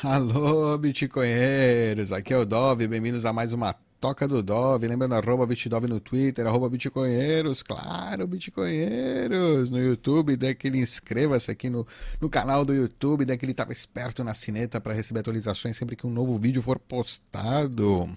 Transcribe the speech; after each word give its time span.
Alô, 0.04 0.78
bitcoinheiros! 0.78 2.10
Aqui 2.10 2.32
é 2.32 2.36
o 2.38 2.46
Dove, 2.46 2.88
bem-vindos 2.88 3.26
a 3.26 3.34
mais 3.34 3.52
uma 3.52 3.74
Toca 4.00 4.26
do 4.26 4.42
Dove. 4.42 4.88
Lembrando, 4.88 5.14
arroba 5.14 5.46
bitdove 5.46 5.86
no 5.86 6.00
Twitter, 6.00 6.46
arroba 6.46 6.70
bitcoinheiros, 6.70 7.62
claro, 7.62 8.26
bitcoinheiros! 8.26 9.68
No 9.68 9.78
YouTube, 9.78 10.36
daquele 10.36 10.78
inscreva-se 10.78 11.50
aqui 11.50 11.68
no, 11.68 11.86
no 12.18 12.30
canal 12.30 12.64
do 12.64 12.72
YouTube, 12.72 13.26
daquele 13.26 13.52
tava 13.52 13.72
esperto 13.72 14.24
na 14.24 14.32
sineta 14.32 14.80
para 14.80 14.94
receber 14.94 15.20
atualizações 15.20 15.76
sempre 15.76 15.96
que 15.96 16.06
um 16.06 16.10
novo 16.10 16.38
vídeo 16.38 16.62
for 16.62 16.78
postado. 16.78 18.08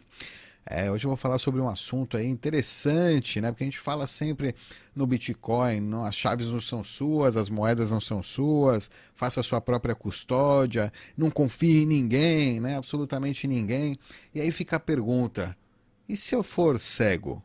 É, 0.66 0.89
hoje 0.89 1.05
eu 1.05 1.09
vou 1.09 1.18
falar 1.18 1.38
sobre 1.39 1.59
um 1.59 1.68
assunto 1.68 2.16
aí 2.16 2.25
interessante, 2.25 3.41
né? 3.41 3.52
Porque 3.52 3.64
a 3.64 3.68
gente 3.68 3.79
fala 3.79 4.07
sempre 4.07 4.55
no 4.96 5.05
Bitcoin, 5.05 5.82
não, 5.82 6.05
as 6.05 6.16
chaves 6.16 6.47
não 6.47 6.59
são 6.59 6.84
suas, 6.84 7.36
as 7.36 7.50
moedas 7.50 7.91
não 7.91 8.00
são 8.00 8.23
suas, 8.23 8.89
faça 9.14 9.41
a 9.41 9.43
sua 9.43 9.60
própria 9.60 9.93
custódia, 9.93 10.91
não 11.18 11.29
confie 11.29 11.84
em 11.84 11.86
ninguém, 11.86 12.60
né? 12.61 12.78
Absolutamente 12.78 13.46
ninguém. 13.46 13.97
E 14.34 14.39
aí 14.39 14.51
fica 14.51 14.78
a 14.78 14.79
pergunta: 14.79 15.56
e 16.07 16.15
se 16.15 16.34
eu 16.34 16.43
for 16.43 16.79
cego? 16.79 17.43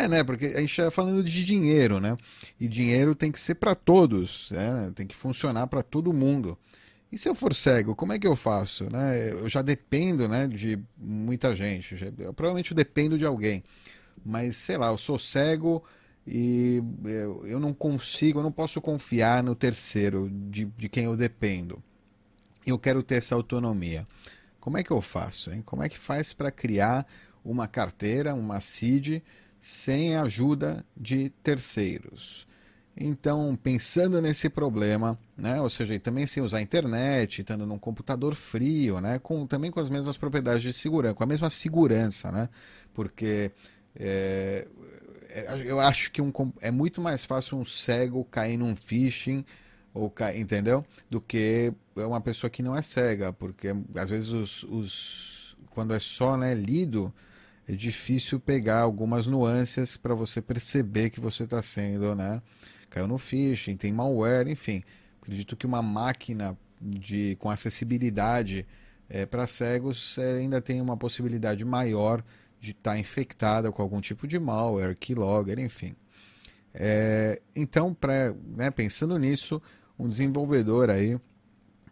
É, 0.00 0.08
né? 0.08 0.24
Porque 0.24 0.46
a 0.46 0.60
gente 0.60 0.70
está 0.70 0.90
falando 0.90 1.22
de 1.22 1.44
dinheiro, 1.44 2.00
né? 2.00 2.16
E 2.58 2.66
dinheiro 2.66 3.14
tem 3.14 3.30
que 3.30 3.38
ser 3.38 3.56
para 3.56 3.74
todos, 3.74 4.50
né? 4.50 4.90
tem 4.94 5.06
que 5.06 5.14
funcionar 5.14 5.66
para 5.66 5.82
todo 5.82 6.10
mundo. 6.12 6.56
E 7.12 7.18
se 7.18 7.28
eu 7.28 7.34
for 7.34 7.54
cego, 7.54 7.94
como 7.94 8.12
é 8.12 8.18
que 8.18 8.26
eu 8.26 8.34
faço? 8.34 8.88
Né? 8.88 9.32
Eu 9.32 9.48
já 9.48 9.60
dependo 9.60 10.26
né, 10.26 10.46
de 10.46 10.78
muita 10.96 11.54
gente, 11.54 12.14
eu 12.18 12.32
provavelmente 12.32 12.72
dependo 12.72 13.18
de 13.18 13.26
alguém. 13.26 13.62
Mas 14.24 14.56
sei 14.56 14.78
lá, 14.78 14.88
eu 14.88 14.96
sou 14.96 15.18
cego 15.18 15.84
e 16.26 16.82
eu, 17.04 17.46
eu 17.46 17.60
não 17.60 17.74
consigo, 17.74 18.38
eu 18.38 18.42
não 18.42 18.52
posso 18.52 18.80
confiar 18.80 19.42
no 19.42 19.54
terceiro 19.54 20.30
de, 20.30 20.64
de 20.64 20.88
quem 20.88 21.04
eu 21.04 21.16
dependo. 21.16 21.82
Eu 22.66 22.78
quero 22.78 23.02
ter 23.02 23.16
essa 23.16 23.34
autonomia. 23.34 24.06
Como 24.60 24.78
é 24.78 24.82
que 24.82 24.90
eu 24.90 25.02
faço? 25.02 25.52
Hein? 25.52 25.62
Como 25.62 25.82
é 25.82 25.88
que 25.88 25.98
faz 25.98 26.32
para 26.32 26.50
criar 26.50 27.06
uma 27.44 27.66
carteira, 27.66 28.34
uma 28.34 28.60
CID, 28.60 29.22
sem 29.60 30.16
a 30.16 30.22
ajuda 30.22 30.84
de 30.96 31.30
terceiros. 31.42 32.46
Então, 32.96 33.56
pensando 33.62 34.20
nesse 34.20 34.48
problema, 34.50 35.18
né, 35.36 35.60
ou 35.60 35.70
seja, 35.70 35.98
também 35.98 36.26
sem 36.26 36.42
usar 36.42 36.58
a 36.58 36.62
internet, 36.62 37.40
estando 37.40 37.64
num 37.64 37.78
computador 37.78 38.34
frio, 38.34 39.00
né, 39.00 39.18
com, 39.18 39.46
também 39.46 39.70
com 39.70 39.80
as 39.80 39.88
mesmas 39.88 40.16
propriedades 40.16 40.62
de 40.62 40.72
segurança, 40.72 41.14
com 41.14 41.22
a 41.22 41.26
mesma 41.26 41.48
segurança, 41.48 42.30
né, 42.30 42.48
porque 42.92 43.50
é, 43.96 44.66
é 45.30 45.62
eu 45.64 45.80
acho 45.80 46.10
que 46.10 46.20
um, 46.20 46.32
é 46.60 46.70
muito 46.70 47.00
mais 47.00 47.24
fácil 47.24 47.58
um 47.58 47.64
cego 47.64 48.24
cair 48.24 48.58
num 48.58 48.76
phishing, 48.76 49.44
ou 49.94 50.12
entendeu? 50.36 50.84
Do 51.08 51.20
que 51.20 51.72
uma 51.96 52.20
pessoa 52.20 52.50
que 52.50 52.62
não 52.62 52.76
é 52.76 52.82
cega, 52.82 53.32
porque 53.32 53.74
às 53.96 54.10
vezes 54.10 54.30
os, 54.30 54.62
os 54.64 55.56
quando 55.70 55.94
é 55.94 56.00
só 56.00 56.36
né, 56.36 56.54
lido, 56.54 57.12
é 57.70 57.76
difícil 57.76 58.40
pegar 58.40 58.80
algumas 58.80 59.28
nuances 59.28 59.96
para 59.96 60.12
você 60.12 60.42
perceber 60.42 61.08
que 61.08 61.20
você 61.20 61.44
está 61.44 61.62
sendo, 61.62 62.16
né? 62.16 62.42
Caiu 62.88 63.06
no 63.06 63.16
phishing, 63.16 63.76
tem 63.76 63.92
malware, 63.92 64.48
enfim. 64.48 64.82
Acredito 65.22 65.56
que 65.56 65.66
uma 65.66 65.80
máquina 65.80 66.58
de, 66.80 67.36
com 67.38 67.48
acessibilidade 67.48 68.66
é, 69.08 69.24
para 69.24 69.46
cegos 69.46 70.18
é, 70.18 70.38
ainda 70.38 70.60
tem 70.60 70.80
uma 70.80 70.96
possibilidade 70.96 71.64
maior 71.64 72.24
de 72.58 72.72
estar 72.72 72.94
tá 72.94 72.98
infectada 72.98 73.70
com 73.70 73.80
algum 73.80 74.00
tipo 74.00 74.26
de 74.26 74.36
malware, 74.40 74.96
keylogger, 74.96 75.60
enfim. 75.60 75.94
É, 76.74 77.40
então, 77.54 77.94
pra, 77.94 78.34
né, 78.56 78.72
pensando 78.72 79.16
nisso, 79.16 79.62
um 79.96 80.08
desenvolvedor 80.08 80.90
aí, 80.90 81.14
o 81.14 81.20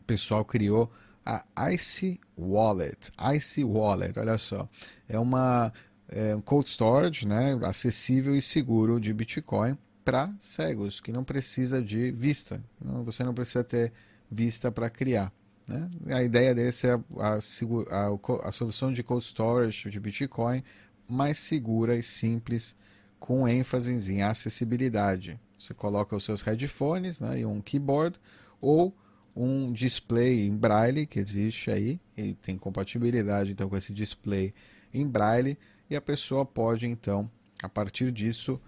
pessoal 0.04 0.44
criou 0.44 0.90
a 1.28 1.72
Ice 1.72 2.18
Wallet. 2.36 3.12
Ice 3.34 3.62
Wallet, 3.62 4.18
olha 4.18 4.38
só. 4.38 4.68
É 5.08 5.18
uma 5.18 5.72
é 6.08 6.34
um 6.34 6.40
cold 6.40 6.66
storage 6.68 7.26
né, 7.26 7.58
acessível 7.62 8.34
e 8.34 8.40
seguro 8.40 8.98
de 8.98 9.12
Bitcoin 9.12 9.76
para 10.02 10.32
cegos, 10.40 11.00
que 11.00 11.12
não 11.12 11.22
precisa 11.22 11.82
de 11.82 12.10
vista. 12.12 12.62
Você 13.04 13.22
não 13.22 13.34
precisa 13.34 13.62
ter 13.62 13.92
vista 14.30 14.72
para 14.72 14.88
criar. 14.88 15.30
Né? 15.66 15.90
A 16.10 16.22
ideia 16.22 16.54
desse 16.54 16.86
é 16.86 16.92
a, 16.92 17.00
a, 17.18 17.34
a, 17.34 18.48
a 18.48 18.52
solução 18.52 18.90
de 18.90 19.02
cold 19.02 19.22
storage 19.22 19.90
de 19.90 20.00
Bitcoin 20.00 20.64
mais 21.06 21.38
segura 21.38 21.94
e 21.94 22.02
simples, 22.02 22.74
com 23.18 23.46
ênfase 23.46 23.92
em 24.10 24.22
acessibilidade. 24.22 25.38
Você 25.58 25.74
coloca 25.74 26.16
os 26.16 26.24
seus 26.24 26.40
headphones 26.40 27.20
né, 27.20 27.40
e 27.40 27.44
um 27.44 27.60
keyboard 27.60 28.18
ou 28.60 28.96
um 29.38 29.72
display 29.72 30.46
em 30.46 30.56
braille 30.56 31.06
que 31.06 31.20
existe 31.20 31.70
aí 31.70 32.00
e 32.16 32.34
tem 32.34 32.58
compatibilidade 32.58 33.52
então 33.52 33.68
com 33.68 33.76
esse 33.76 33.92
display 33.92 34.52
em 34.92 35.06
braille 35.06 35.56
e 35.88 35.94
a 35.94 36.00
pessoa 36.00 36.44
pode 36.44 36.86
então 36.86 37.30
a 37.62 37.68
partir 37.68 38.10
disso 38.10 38.60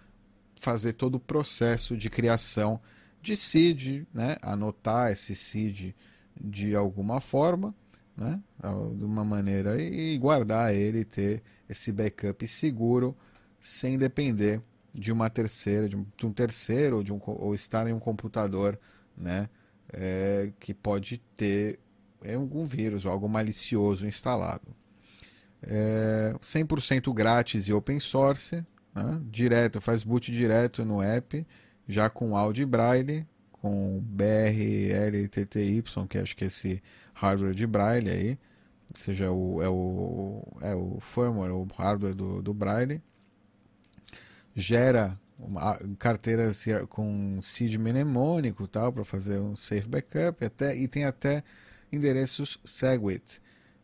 fazer 0.55 0.93
todo 0.93 1.17
o 1.17 1.21
processo 1.21 1.97
de 1.97 2.09
criação 2.09 2.81
de 3.21 3.37
seed, 3.37 4.07
né? 4.15 4.37
anotar 4.41 5.11
esse 5.11 5.35
seed 5.35 5.93
de 6.41 6.77
alguma 6.77 7.21
forma, 7.21 7.75
né? 8.17 8.41
de 8.97 9.05
uma 9.05 9.25
maneira 9.25 9.81
e 9.81 10.17
guardar 10.19 10.73
ele, 10.73 11.05
ter 11.05 11.43
esse 11.69 11.91
backup 11.91 12.47
seguro 12.47 13.17
sem 13.61 13.99
depender 13.99 14.63
de 14.95 15.11
uma 15.11 15.29
terceira, 15.29 15.89
de 15.89 16.27
um 16.27 16.33
terceiro 16.33 16.99
ou, 16.99 17.03
de 17.03 17.13
um, 17.13 17.21
ou 17.25 17.55
estar 17.55 17.89
em 17.89 17.93
um 17.93 18.01
computador, 18.01 18.79
né? 19.17 19.49
É, 19.93 20.53
que 20.59 20.73
pode 20.75 21.19
ter 21.37 21.79
é, 22.23 22.35
algum 22.35 22.65
vírus 22.65 23.05
ou 23.05 23.13
algo 23.13 23.29
malicioso 23.29 24.07
instalado. 24.07 24.75
É, 25.63 26.35
100% 26.41 27.13
grátis 27.13 27.69
e 27.69 27.73
open 27.73 28.01
source, 28.01 28.65
né? 28.95 29.21
direto, 29.25 29.81
faz 29.81 30.03
boot 30.03 30.33
direto 30.33 30.85
no 30.85 31.03
app, 31.03 31.47
já 31.87 32.09
com 32.09 32.37
áudio 32.37 32.67
braille, 32.67 33.27
com 33.53 34.01
BRLTTY, 34.03 35.83
que 36.09 36.19
acho 36.19 36.37
que 36.37 36.45
é 36.45 36.47
esse 36.47 36.83
hardware 37.13 37.55
de 37.55 37.67
braille 37.67 38.09
aí, 38.09 38.39
seja 38.95 39.31
o, 39.31 39.63
é, 39.63 39.69
o, 39.69 40.43
é 40.63 40.75
o 40.75 40.99
firmware, 41.01 41.53
o 41.53 41.67
hardware 41.77 42.15
do, 42.15 42.41
do 42.41 42.55
braille, 42.55 43.03
gera 44.55 45.19
uma 45.43 45.79
carteira 45.99 46.53
com 46.89 47.41
seed 47.43 47.77
mnemônico 47.77 48.67
tal 48.67 48.93
para 48.93 49.05
fazer 49.05 49.39
um 49.39 49.57
safe 49.57 49.89
backup 49.89 50.45
até 50.45 50.77
e 50.77 50.87
tem 50.87 51.05
até 51.05 51.43
endereços 51.93 52.59
Segwit. 52.65 53.41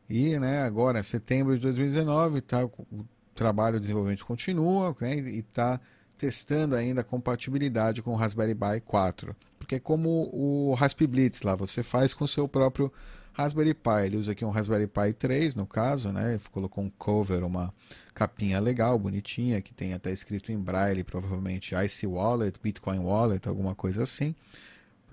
E 0.08 0.38
né 0.38 0.62
agora 0.62 1.02
setembro 1.02 1.54
de 1.54 1.60
2019 1.60 2.40
tá 2.40 2.64
o 2.64 3.06
trabalho 3.34 3.76
de 3.76 3.82
desenvolvimento 3.82 4.24
continua 4.24 4.96
né, 5.00 5.16
e 5.16 5.38
está 5.40 5.80
testando 6.16 6.74
ainda 6.74 7.02
a 7.02 7.04
compatibilidade 7.04 8.00
com 8.00 8.12
o 8.12 8.16
Raspberry 8.16 8.54
Pi 8.54 8.80
4 8.84 9.36
porque 9.58 9.74
é 9.74 9.80
como 9.80 10.30
o 10.32 10.74
Raspblitz 10.74 11.42
lá 11.42 11.54
você 11.54 11.82
faz 11.82 12.14
com 12.14 12.26
seu 12.26 12.46
próprio 12.46 12.92
Raspberry 13.36 13.74
Pi. 13.74 14.06
Ele 14.06 14.16
usa 14.16 14.32
aqui 14.32 14.46
um 14.46 14.50
Raspberry 14.50 14.86
Pi 14.86 15.12
3, 15.12 15.54
no 15.54 15.66
caso, 15.66 16.10
né? 16.10 16.32
Ele 16.32 16.42
colocou 16.50 16.82
um 16.82 16.88
cover, 16.88 17.44
uma 17.44 17.72
capinha 18.14 18.58
legal, 18.58 18.98
bonitinha, 18.98 19.60
que 19.60 19.74
tem 19.74 19.92
até 19.92 20.10
escrito 20.10 20.50
em 20.50 20.58
braille, 20.58 21.04
provavelmente 21.04 21.74
Ice 21.84 22.06
Wallet, 22.06 22.58
Bitcoin 22.62 23.00
Wallet, 23.00 23.46
alguma 23.46 23.74
coisa 23.74 24.04
assim, 24.04 24.34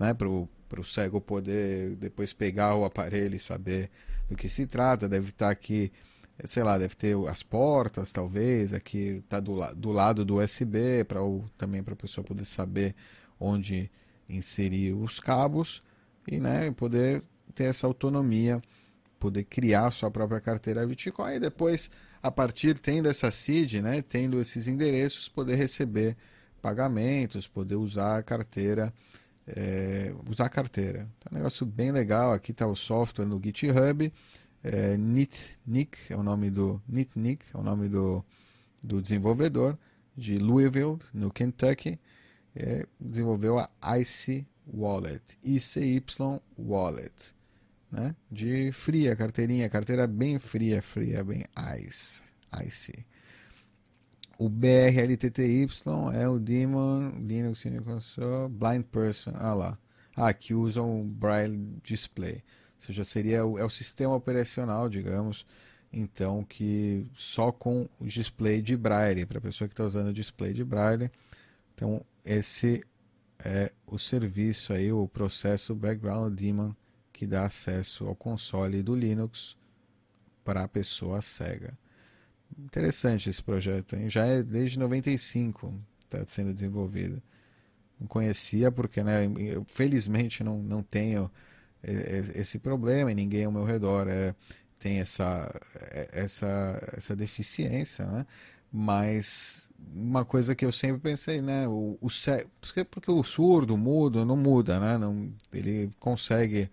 né? 0.00 0.14
Para 0.14 0.26
o 0.26 0.48
cego 0.84 1.20
poder 1.20 1.96
depois 1.96 2.32
pegar 2.32 2.74
o 2.74 2.86
aparelho 2.86 3.36
e 3.36 3.38
saber 3.38 3.90
do 4.26 4.34
que 4.34 4.48
se 4.48 4.66
trata. 4.66 5.06
Deve 5.06 5.28
estar 5.28 5.46
tá 5.46 5.52
aqui, 5.52 5.92
sei 6.44 6.62
lá, 6.62 6.78
deve 6.78 6.94
ter 6.94 7.14
as 7.28 7.42
portas, 7.42 8.10
talvez, 8.10 8.72
aqui 8.72 9.22
está 9.22 9.38
do, 9.38 9.60
do 9.74 9.92
lado 9.92 10.24
do 10.24 10.42
USB, 10.42 11.04
para 11.04 11.20
também 11.58 11.82
para 11.82 11.92
a 11.92 11.96
pessoa 11.96 12.24
poder 12.24 12.46
saber 12.46 12.94
onde 13.38 13.90
inserir 14.26 14.94
os 14.94 15.20
cabos 15.20 15.82
e 16.26 16.40
né, 16.40 16.70
poder 16.70 17.22
ter 17.54 17.64
essa 17.64 17.86
autonomia, 17.86 18.60
poder 19.18 19.44
criar 19.44 19.90
sua 19.90 20.10
própria 20.10 20.40
carteira 20.40 20.86
Bitcoin 20.86 21.36
e 21.36 21.40
depois, 21.40 21.90
a 22.22 22.30
partir 22.30 22.78
tendo 22.78 23.08
essa 23.08 23.30
seed, 23.30 23.74
né, 23.80 24.02
tendo 24.02 24.40
esses 24.40 24.68
endereços, 24.68 25.28
poder 25.28 25.54
receber 25.56 26.16
pagamentos, 26.60 27.46
poder 27.46 27.76
usar 27.76 28.18
a 28.18 28.22
carteira, 28.22 28.92
é, 29.46 30.14
usar 30.28 30.46
a 30.46 30.48
carteira. 30.48 31.08
Tá 31.20 31.30
um 31.32 31.36
negócio 31.36 31.64
bem 31.64 31.92
legal. 31.92 32.32
Aqui 32.32 32.52
está 32.52 32.66
o 32.66 32.74
software 32.74 33.26
no 33.26 33.40
GitHub. 33.42 34.12
É, 34.62 34.96
Nitnik 34.96 35.98
é 36.08 36.16
o 36.16 36.22
nome 36.22 36.50
do 36.50 36.80
Nitnik 36.88 37.44
é 37.52 37.58
o 37.58 37.62
nome 37.62 37.86
do, 37.86 38.24
do 38.82 39.02
desenvolvedor 39.02 39.78
de 40.16 40.38
Louisville, 40.38 40.98
no 41.12 41.30
Kentucky. 41.30 41.98
É, 42.56 42.86
desenvolveu 42.98 43.58
a 43.58 43.98
Ice 43.98 44.46
Wallet, 44.66 45.22
ICY 45.42 46.02
Wallet 46.56 47.34
né? 47.94 48.14
De 48.30 48.72
fria, 48.72 49.14
carteirinha, 49.14 49.70
carteira 49.70 50.06
bem 50.06 50.38
fria, 50.38 50.82
fria, 50.82 51.22
bem 51.22 51.44
ice, 51.78 52.20
ice. 52.66 53.06
O 54.36 54.48
BRLTTY 54.48 55.68
é 56.12 56.28
o 56.28 56.40
Demon 56.40 57.10
Linux 57.20 57.62
Console 57.84 58.48
Blind 58.48 58.82
Person. 58.82 59.30
Ah 59.34 59.54
lá. 59.54 59.78
Ah, 60.16 60.32
que 60.32 60.52
usam 60.54 61.00
o 61.00 61.04
Braille 61.04 61.56
Display. 61.84 62.34
Ou 62.34 62.86
seja, 62.86 63.04
seria 63.04 63.46
o, 63.46 63.58
é 63.58 63.64
o 63.64 63.70
sistema 63.70 64.14
operacional, 64.14 64.88
digamos, 64.88 65.46
então, 65.92 66.44
que 66.44 67.06
só 67.14 67.52
com 67.52 67.88
o 68.00 68.04
display 68.04 68.60
de 68.60 68.76
Braille, 68.76 69.24
para 69.24 69.38
a 69.38 69.40
pessoa 69.40 69.68
que 69.68 69.72
está 69.72 69.84
usando 69.84 70.08
o 70.08 70.12
display 70.12 70.52
de 70.52 70.64
Braille. 70.64 71.10
Então, 71.72 72.04
esse 72.24 72.84
é 73.44 73.72
o 73.86 73.98
serviço 73.98 74.72
aí, 74.72 74.92
o 74.92 75.06
processo 75.06 75.74
Background 75.74 76.34
Daemon 76.38 76.72
que 77.14 77.26
dá 77.26 77.46
acesso 77.46 78.06
ao 78.06 78.14
console 78.14 78.82
do 78.82 78.94
Linux 78.94 79.56
para 80.44 80.64
a 80.64 80.68
pessoa 80.68 81.22
cega. 81.22 81.78
Interessante 82.58 83.30
esse 83.30 83.42
projeto, 83.42 83.96
hein? 83.96 84.10
já 84.10 84.26
é 84.26 84.42
desde 84.42 84.78
95 84.78 85.72
está 86.04 86.24
sendo 86.26 86.52
desenvolvido. 86.52 87.22
Não 87.98 88.06
conhecia 88.06 88.70
porque, 88.70 89.02
né, 89.02 89.26
eu, 89.38 89.64
felizmente 89.68 90.42
não, 90.42 90.60
não 90.60 90.82
tenho 90.82 91.30
esse 92.34 92.58
problema 92.58 93.12
e 93.12 93.14
ninguém 93.14 93.44
ao 93.44 93.52
meu 93.52 93.64
redor 93.64 94.08
é, 94.08 94.34
tem 94.78 95.00
essa, 95.00 95.50
é, 95.76 96.08
essa, 96.12 96.94
essa 96.96 97.14
deficiência, 97.16 98.06
né? 98.06 98.26
Mas 98.72 99.70
uma 99.94 100.24
coisa 100.24 100.54
que 100.54 100.64
eu 100.64 100.72
sempre 100.72 101.00
pensei, 101.00 101.40
né? 101.40 101.68
O, 101.68 101.96
o 102.00 102.08
porque, 102.90 103.10
o 103.10 103.22
surdo, 103.22 103.74
o 103.74 103.78
mudo, 103.78 104.24
não 104.24 104.36
muda, 104.36 104.80
né? 104.80 104.98
Não, 104.98 105.32
ele 105.52 105.92
consegue 106.00 106.68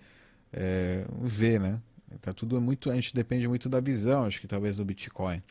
é, 0.53 1.05
ver, 1.19 1.59
né? 1.59 1.79
Tá 2.21 2.33
tudo 2.33 2.59
muito, 2.59 2.91
a 2.91 2.95
gente 2.95 3.15
depende 3.15 3.47
muito 3.47 3.69
da 3.69 3.79
visão, 3.79 4.25
acho 4.25 4.41
que 4.41 4.47
talvez 4.47 4.75
do 4.75 4.83
Bitcoin, 4.83 5.41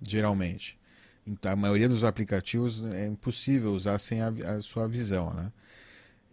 geralmente. 0.00 0.78
Então, 1.26 1.52
a 1.52 1.56
maioria 1.56 1.88
dos 1.88 2.04
aplicativos 2.04 2.84
é 2.92 3.06
impossível 3.06 3.72
usar 3.72 3.98
sem 3.98 4.20
a, 4.20 4.28
a 4.28 4.60
sua 4.60 4.86
visão, 4.86 5.32
né? 5.34 5.52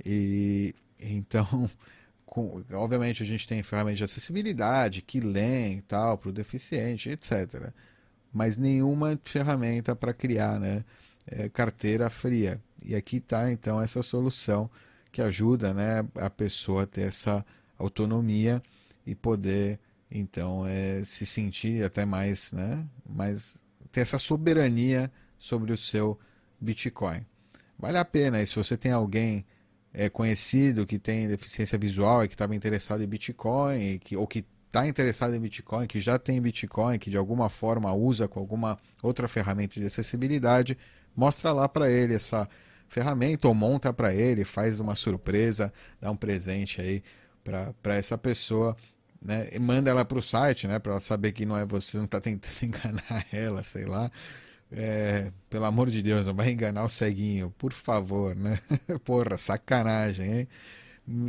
E 0.06 0.76
então, 1.00 1.70
com, 2.26 2.64
obviamente 2.74 3.24
a 3.24 3.26
gente 3.26 3.48
tem 3.48 3.64
ferramentas 3.64 3.98
de 3.98 4.04
acessibilidade 4.04 5.02
que 5.02 5.20
leem 5.20 5.80
e 5.80 5.82
tal 5.82 6.18
para 6.18 6.30
o 6.30 6.34
deficiente, 6.34 7.10
etc 7.10 7.74
mas 8.34 8.58
nenhuma 8.58 9.20
ferramenta 9.24 9.96
para 9.96 10.14
criar 10.14 10.60
né, 10.60 10.84
é, 11.28 11.50
carteira 11.50 12.10
fria. 12.10 12.62
E 12.84 12.96
aqui 12.96 13.18
está 13.18 13.52
então 13.52 13.82
essa 13.82 14.02
solução 14.02 14.70
que 15.12 15.22
ajuda 15.22 15.74
né, 15.74 16.06
a 16.16 16.30
pessoa 16.30 16.84
a 16.84 16.88
ter 16.88 17.02
essa 17.02 17.46
autonomia 17.82 18.62
e 19.06 19.16
poder 19.16 19.80
então 20.10 20.66
é, 20.68 21.02
se 21.04 21.26
sentir 21.26 21.84
até 21.84 22.06
mais, 22.06 22.52
né, 22.52 22.86
mais 23.08 23.64
ter 23.92 24.02
essa 24.02 24.20
soberania 24.20 25.12
sobre 25.38 25.72
o 25.72 25.78
seu 25.78 26.20
Bitcoin. 26.60 27.26
Vale 27.80 27.98
a 27.98 28.06
pena, 28.06 28.42
e 28.42 28.46
se 28.46 28.56
você 28.56 28.78
tem 28.78 28.92
alguém 28.92 29.46
é, 29.94 30.10
conhecido 30.10 30.86
que 30.86 31.00
tem 31.00 31.28
deficiência 31.28 31.78
visual 31.78 32.24
e 32.24 32.28
que 32.28 32.36
estava 32.36 32.56
interessado 32.56 33.02
em 33.02 33.08
Bitcoin, 33.08 33.98
que, 34.00 34.16
ou 34.16 34.28
que 34.28 34.46
está 34.68 34.88
interessado 34.88 35.36
em 35.36 35.40
Bitcoin, 35.40 35.88
que 35.88 36.00
já 36.00 36.20
tem 36.20 36.42
Bitcoin, 36.42 37.00
que 37.00 37.10
de 37.10 37.18
alguma 37.18 37.50
forma 37.50 37.92
usa 37.94 38.28
com 38.28 38.40
alguma 38.40 38.78
outra 39.02 39.28
ferramenta 39.28 39.80
de 39.80 39.86
acessibilidade, 39.86 40.78
mostra 41.16 41.52
lá 41.52 41.68
para 41.68 41.90
ele 41.90 42.14
essa 42.14 42.48
ferramenta 42.88 43.48
ou 43.48 43.54
monta 43.54 43.92
para 43.92 44.14
ele, 44.14 44.46
faz 44.46 44.80
uma 44.80 44.96
surpresa, 44.96 45.74
dá 46.00 46.12
um 46.12 46.16
presente 46.16 46.80
aí 46.80 47.04
para 47.44 47.96
essa 47.96 48.18
pessoa, 48.18 48.76
né? 49.22 49.50
E 49.52 49.60
manda 49.60 49.90
ela 49.90 50.06
para 50.06 50.18
o 50.18 50.24
site, 50.24 50.68
né? 50.68 50.80
Para 50.80 50.94
ela 50.94 51.02
saber 51.02 51.32
que 51.32 51.46
não 51.46 51.58
é 51.58 51.66
você, 51.66 51.98
não 51.98 52.06
está 52.06 52.22
tentando 52.22 52.54
enganar 52.64 53.26
ela, 53.32 53.64
sei 53.64 53.86
lá. 53.86 54.12
É, 54.72 55.32
pelo 55.50 55.66
amor 55.66 55.90
de 55.90 56.02
Deus, 56.02 56.26
não 56.26 56.34
vai 56.34 56.52
enganar 56.52 56.84
o 56.84 56.90
ceguinho, 56.90 57.52
por 57.58 57.74
favor, 57.74 58.36
né? 58.36 58.60
Porra, 59.04 59.38
sacanagem, 59.38 60.40
hein? 60.40 60.48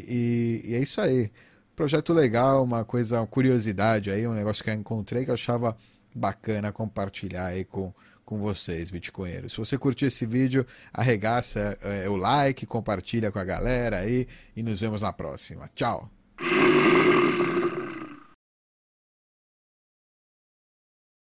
E, 0.07 0.63
e 0.65 0.75
é 0.75 0.81
isso 0.81 1.01
aí 1.01 1.31
projeto 1.75 2.13
legal, 2.13 2.63
uma 2.63 2.85
coisa, 2.85 3.21
uma 3.21 3.27
curiosidade 3.27 4.11
aí, 4.11 4.27
um 4.27 4.35
negócio 4.35 4.63
que 4.63 4.71
eu 4.71 4.75
encontrei 4.75 5.25
que 5.25 5.31
eu 5.31 5.35
achava 5.35 5.77
bacana 6.15 6.73
compartilhar 6.73 7.47
aí 7.47 7.65
com, 7.65 7.93
com 8.25 8.39
vocês, 8.39 8.91
bitcoinheiros. 8.91 9.53
Se 9.53 9.59
você 9.59 9.79
curtiu 9.79 10.09
esse 10.09 10.27
vídeo, 10.27 10.67
arregaça 10.93 11.79
é, 11.83 12.09
o 12.09 12.17
like, 12.17 12.67
compartilha 12.67 13.31
com 13.31 13.39
a 13.39 13.45
galera 13.45 13.99
aí 13.99 14.27
e 14.57 14.63
nos 14.63 14.81
vemos 14.81 15.03
na 15.03 15.13
próxima. 15.13 15.71
Tchau! 15.75 16.11